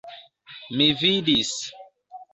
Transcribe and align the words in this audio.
Mi 0.79 0.87
vidis. 1.03 1.55